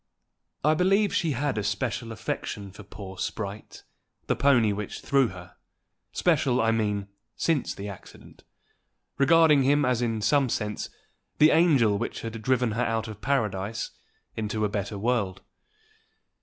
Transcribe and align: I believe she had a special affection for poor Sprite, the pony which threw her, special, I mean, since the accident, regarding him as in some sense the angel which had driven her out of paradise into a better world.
I 0.63 0.73
believe 0.73 1.13
she 1.13 1.33
had 1.33 1.59
a 1.59 1.63
special 1.63 2.11
affection 2.11 2.71
for 2.71 2.81
poor 2.81 3.19
Sprite, 3.19 3.83
the 4.25 4.35
pony 4.35 4.73
which 4.73 5.01
threw 5.01 5.27
her, 5.27 5.57
special, 6.11 6.59
I 6.59 6.71
mean, 6.71 7.07
since 7.35 7.75
the 7.75 7.87
accident, 7.87 8.43
regarding 9.19 9.61
him 9.61 9.85
as 9.85 10.01
in 10.01 10.19
some 10.23 10.49
sense 10.49 10.89
the 11.37 11.51
angel 11.51 11.99
which 11.99 12.21
had 12.21 12.41
driven 12.41 12.71
her 12.71 12.83
out 12.83 13.07
of 13.07 13.21
paradise 13.21 13.91
into 14.35 14.65
a 14.65 14.69
better 14.69 14.97
world. 14.97 15.43